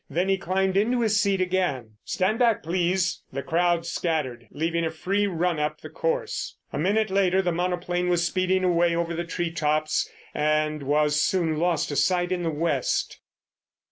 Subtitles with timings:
[0.09, 1.97] Then he climbed into his seat again.
[2.03, 6.57] "Stand back, please!" The crowd scattered, leaving a free run up the course.
[6.73, 11.57] A minute later the monoplane was speeding away over the tree tops and was soon
[11.59, 13.19] lost to sight in the West.